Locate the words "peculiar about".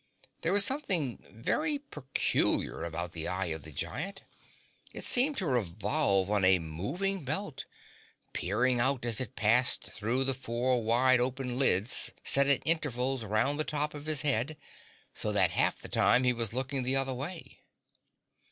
1.77-3.11